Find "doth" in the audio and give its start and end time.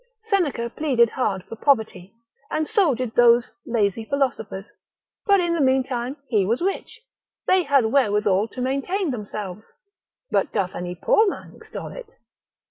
10.51-10.73